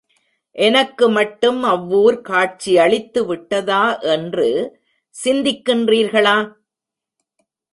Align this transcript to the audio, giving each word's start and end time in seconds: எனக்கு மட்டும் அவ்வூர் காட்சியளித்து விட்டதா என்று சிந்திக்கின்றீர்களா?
எனக்கு 0.55 1.09
மட்டும் 1.09 1.63
அவ்வூர் 1.63 2.17
காட்சியளித்து 2.21 3.25
விட்டதா 3.25 3.83
என்று 4.15 4.49
சிந்திக்கின்றீர்களா? 5.15 6.37